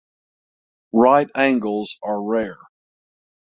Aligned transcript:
Right 0.93 1.27
angles 1.35 1.99
are 2.01 2.19
rare. 2.23 2.57